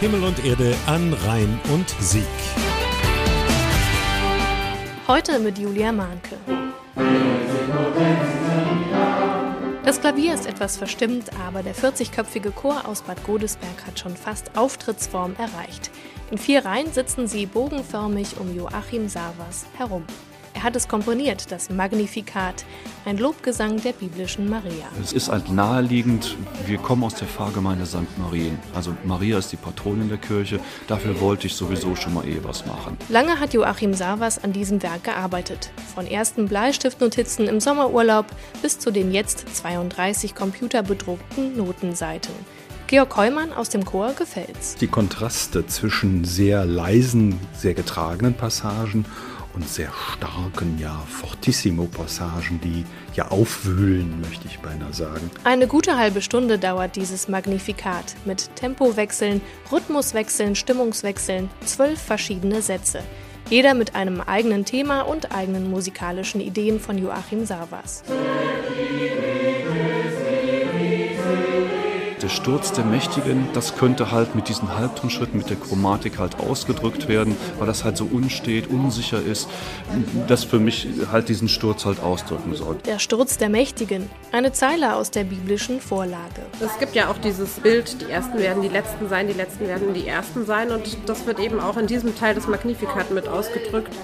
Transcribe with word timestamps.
Himmel 0.00 0.22
und 0.22 0.44
Erde 0.44 0.76
an 0.86 1.12
Rhein 1.12 1.58
und 1.72 1.88
Sieg. 1.98 2.22
Heute 5.08 5.40
mit 5.40 5.58
Julia 5.58 5.90
Mahnke. 5.90 6.36
Das 9.84 10.00
Klavier 10.00 10.34
ist 10.34 10.46
etwas 10.46 10.76
verstimmt, 10.76 11.30
aber 11.44 11.64
der 11.64 11.74
40-köpfige 11.74 12.52
Chor 12.52 12.86
aus 12.86 13.02
Bad 13.02 13.24
Godesberg 13.24 13.86
hat 13.88 13.98
schon 13.98 14.16
fast 14.16 14.56
Auftrittsform 14.56 15.34
erreicht. 15.36 15.90
In 16.30 16.38
vier 16.38 16.64
Reihen 16.64 16.92
sitzen 16.92 17.26
sie 17.26 17.46
bogenförmig 17.46 18.36
um 18.38 18.54
Joachim 18.54 19.08
Savas 19.08 19.66
herum. 19.76 20.04
Er 20.58 20.64
hat 20.64 20.74
es 20.74 20.88
komponiert, 20.88 21.52
das 21.52 21.70
Magnifikat, 21.70 22.64
ein 23.04 23.16
Lobgesang 23.16 23.80
der 23.80 23.92
biblischen 23.92 24.50
Maria. 24.50 24.86
Es 25.00 25.12
ist 25.12 25.28
halt 25.28 25.52
naheliegend, 25.52 26.36
wir 26.66 26.78
kommen 26.78 27.04
aus 27.04 27.14
der 27.14 27.28
Pfarrgemeinde 27.28 27.86
St. 27.86 28.18
Marien. 28.18 28.58
Also 28.74 28.92
Maria 29.04 29.38
ist 29.38 29.52
die 29.52 29.56
Patronin 29.56 30.08
der 30.08 30.18
Kirche, 30.18 30.58
dafür 30.88 31.20
wollte 31.20 31.46
ich 31.46 31.54
sowieso 31.54 31.94
schon 31.94 32.12
mal 32.12 32.26
eh 32.26 32.40
was 32.42 32.66
machen. 32.66 32.98
Lange 33.08 33.38
hat 33.38 33.54
Joachim 33.54 33.94
Savas 33.94 34.42
an 34.42 34.52
diesem 34.52 34.82
Werk 34.82 35.04
gearbeitet. 35.04 35.70
Von 35.94 36.08
ersten 36.08 36.48
Bleistiftnotizen 36.48 37.46
im 37.46 37.60
Sommerurlaub 37.60 38.26
bis 38.60 38.80
zu 38.80 38.90
den 38.90 39.12
jetzt 39.12 39.44
32 39.54 40.34
computerbedruckten 40.34 41.56
Notenseiten. 41.56 42.34
Georg 42.88 43.16
Heumann 43.16 43.52
aus 43.52 43.68
dem 43.68 43.84
Chor 43.84 44.14
gefällt's. 44.14 44.74
Die 44.76 44.88
Kontraste 44.88 45.66
zwischen 45.66 46.24
sehr 46.24 46.64
leisen, 46.64 47.38
sehr 47.52 47.74
getragenen 47.74 48.34
Passagen 48.34 49.04
und 49.58 49.68
sehr 49.68 49.92
starken, 50.14 50.78
ja, 50.78 51.02
Fortissimo-Passagen, 51.08 52.60
die 52.60 52.84
ja 53.14 53.28
aufwühlen, 53.28 54.20
möchte 54.20 54.46
ich 54.46 54.60
beinahe 54.60 54.92
sagen. 54.92 55.30
Eine 55.42 55.66
gute 55.66 55.96
halbe 55.96 56.22
Stunde 56.22 56.58
dauert 56.58 56.94
dieses 56.94 57.28
Magnifikat 57.28 58.14
mit 58.24 58.54
Tempowechseln, 58.54 59.40
Rhythmuswechseln, 59.72 60.54
Stimmungswechseln, 60.54 61.50
zwölf 61.64 62.00
verschiedene 62.00 62.62
Sätze. 62.62 63.02
Jeder 63.50 63.74
mit 63.74 63.96
einem 63.96 64.20
eigenen 64.20 64.64
Thema 64.64 65.02
und 65.02 65.34
eigenen 65.34 65.70
musikalischen 65.70 66.40
Ideen 66.40 66.78
von 66.78 66.96
Joachim 66.96 67.44
Savas. 67.44 68.04
Der 72.28 72.34
Sturz 72.34 72.72
der 72.72 72.84
Mächtigen, 72.84 73.48
das 73.54 73.74
könnte 73.74 74.12
halt 74.12 74.34
mit 74.34 74.50
diesen 74.50 74.76
Halbtonschritten, 74.76 75.38
mit 75.38 75.48
der 75.48 75.56
Chromatik 75.56 76.18
halt 76.18 76.38
ausgedrückt 76.38 77.08
werden, 77.08 77.34
weil 77.58 77.66
das 77.66 77.84
halt 77.84 77.96
so 77.96 78.04
unstet, 78.04 78.66
unsicher 78.66 79.18
ist, 79.22 79.48
das 80.26 80.44
für 80.44 80.58
mich 80.58 80.88
halt 81.10 81.30
diesen 81.30 81.48
Sturz 81.48 81.86
halt 81.86 82.00
ausdrücken 82.00 82.54
soll. 82.54 82.76
Der 82.84 82.98
Sturz 82.98 83.38
der 83.38 83.48
Mächtigen, 83.48 84.10
eine 84.30 84.52
Zeile 84.52 84.96
aus 84.96 85.10
der 85.10 85.24
biblischen 85.24 85.80
Vorlage. 85.80 86.42
Es 86.60 86.78
gibt 86.78 86.94
ja 86.94 87.08
auch 87.08 87.16
dieses 87.16 87.60
Bild, 87.60 88.02
die 88.02 88.10
Ersten 88.10 88.38
werden 88.38 88.60
die 88.60 88.68
Letzten 88.68 89.08
sein, 89.08 89.26
die 89.26 89.32
Letzten 89.32 89.66
werden 89.66 89.94
die 89.94 90.06
Ersten 90.06 90.44
sein 90.44 90.70
und 90.70 90.98
das 91.06 91.24
wird 91.26 91.40
eben 91.40 91.58
auch 91.60 91.78
in 91.78 91.86
diesem 91.86 92.14
Teil 92.14 92.34
des 92.34 92.46
Magnificat 92.46 93.10
mit 93.10 93.26
ausgedrückt 93.26 93.94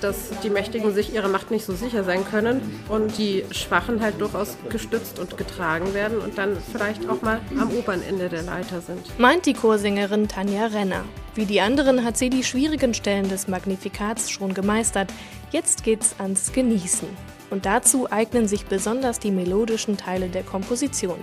dass 0.00 0.30
die 0.42 0.50
Mächtigen 0.50 0.92
sich 0.94 1.12
ihrer 1.14 1.28
Macht 1.28 1.50
nicht 1.50 1.64
so 1.64 1.74
sicher 1.74 2.04
sein 2.04 2.24
können 2.24 2.80
und 2.88 3.18
die 3.18 3.44
Schwachen 3.50 4.00
halt 4.00 4.20
durchaus 4.20 4.56
gestützt 4.68 5.18
und 5.18 5.36
getragen 5.36 5.94
werden 5.94 6.18
und 6.18 6.38
dann 6.38 6.56
vielleicht 6.72 7.08
auch 7.08 7.22
mal 7.22 7.40
am 7.58 7.70
oberen 7.72 8.02
Ende 8.02 8.28
der 8.28 8.42
Leiter 8.42 8.80
sind. 8.80 9.18
Meint 9.18 9.46
die 9.46 9.54
Chorsängerin 9.54 10.28
Tanja 10.28 10.66
Renner. 10.66 11.04
Wie 11.34 11.46
die 11.46 11.60
anderen 11.60 12.04
hat 12.04 12.16
sie 12.16 12.30
die 12.30 12.44
schwierigen 12.44 12.94
Stellen 12.94 13.28
des 13.28 13.48
Magnifikats 13.48 14.30
schon 14.30 14.54
gemeistert. 14.54 15.12
Jetzt 15.50 15.84
geht's 15.84 16.14
ans 16.18 16.52
Genießen. 16.52 17.08
Und 17.50 17.66
dazu 17.66 18.10
eignen 18.10 18.48
sich 18.48 18.66
besonders 18.66 19.20
die 19.20 19.30
melodischen 19.30 19.96
Teile 19.96 20.28
der 20.28 20.42
Komposition. 20.42 21.18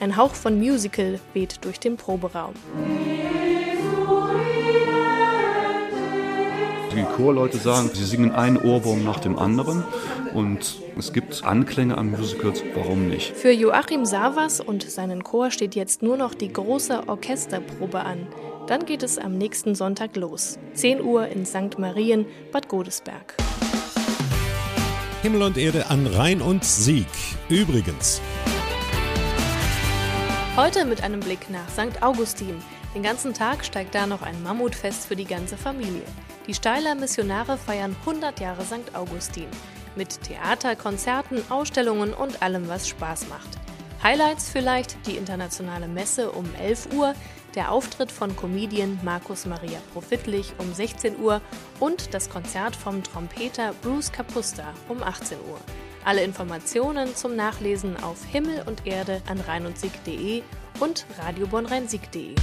Ein 0.00 0.16
Hauch 0.16 0.34
von 0.34 0.58
Musical 0.58 1.20
weht 1.34 1.64
durch 1.64 1.78
den 1.78 1.96
Proberaum. 1.96 2.54
Die 2.74 3.29
Chorleute 7.20 7.58
sagen, 7.58 7.90
sie 7.92 8.04
singen 8.04 8.32
einen 8.32 8.56
Ohrwurm 8.56 9.04
nach 9.04 9.20
dem 9.20 9.38
anderen 9.38 9.84
und 10.32 10.80
es 10.96 11.12
gibt 11.12 11.44
Anklänge 11.44 11.98
an 11.98 12.10
Musicals, 12.10 12.62
warum 12.74 13.08
nicht? 13.08 13.36
Für 13.36 13.52
Joachim 13.52 14.06
Savas 14.06 14.60
und 14.60 14.90
seinen 14.90 15.22
Chor 15.22 15.50
steht 15.50 15.74
jetzt 15.74 16.02
nur 16.02 16.16
noch 16.16 16.32
die 16.32 16.50
große 16.50 17.08
Orchesterprobe 17.08 18.00
an. 18.00 18.26
Dann 18.68 18.86
geht 18.86 19.02
es 19.02 19.18
am 19.18 19.36
nächsten 19.36 19.74
Sonntag 19.74 20.16
los. 20.16 20.58
10 20.72 21.02
Uhr 21.02 21.26
in 21.28 21.44
St. 21.44 21.78
Marien, 21.78 22.24
Bad 22.52 22.68
Godesberg. 22.68 23.34
Himmel 25.20 25.42
und 25.42 25.58
Erde 25.58 25.90
an 25.90 26.06
Rhein 26.06 26.40
und 26.40 26.64
Sieg. 26.64 27.06
Übrigens. 27.50 28.22
Heute 30.56 30.86
mit 30.86 31.02
einem 31.02 31.20
Blick 31.20 31.50
nach 31.50 31.68
St. 31.68 32.02
Augustin. 32.02 32.54
Den 32.94 33.02
ganzen 33.02 33.34
Tag 33.34 33.62
steigt 33.64 33.94
da 33.94 34.06
noch 34.06 34.22
ein 34.22 34.42
Mammutfest 34.42 35.06
für 35.06 35.16
die 35.16 35.26
ganze 35.26 35.58
Familie. 35.58 36.02
Die 36.50 36.54
Steiler 36.54 36.96
Missionare 36.96 37.56
feiern 37.56 37.94
100 38.00 38.40
Jahre 38.40 38.64
St. 38.64 38.92
Augustin. 38.96 39.46
Mit 39.94 40.20
Theater, 40.22 40.74
Konzerten, 40.74 41.44
Ausstellungen 41.48 42.12
und 42.12 42.42
allem, 42.42 42.68
was 42.68 42.88
Spaß 42.88 43.28
macht. 43.28 43.50
Highlights 44.02 44.50
vielleicht 44.50 44.96
die 45.06 45.16
internationale 45.16 45.86
Messe 45.86 46.32
um 46.32 46.52
11 46.56 46.88
Uhr, 46.92 47.14
der 47.54 47.70
Auftritt 47.70 48.10
von 48.10 48.34
Comedian 48.34 48.98
Markus 49.04 49.46
Maria 49.46 49.78
Profitlich 49.92 50.52
um 50.58 50.74
16 50.74 51.20
Uhr 51.20 51.40
und 51.78 52.14
das 52.14 52.28
Konzert 52.28 52.74
vom 52.74 53.04
Trompeter 53.04 53.72
Bruce 53.82 54.10
Capusta 54.10 54.74
um 54.88 55.04
18 55.04 55.38
Uhr. 55.48 55.60
Alle 56.04 56.24
Informationen 56.24 57.14
zum 57.14 57.36
Nachlesen 57.36 57.96
auf 58.02 58.24
Himmel 58.24 58.64
und 58.66 58.88
Erde 58.88 59.22
an 59.28 59.38
rheinundsieg.de 59.38 60.42
und 60.80 61.06
radiobonrheinsieg.de. 61.16 62.34